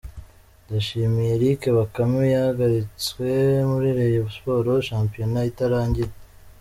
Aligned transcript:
Ndayishimiye 0.65 1.29
Eric 1.37 1.61
Bakame 1.77 2.21
yahagaritswe 2.35 3.27
muri 3.71 3.87
Rayon 3.97 4.29
Sports 4.35 4.85
Shampiona 4.89 5.39
itarangiye. 5.51 6.09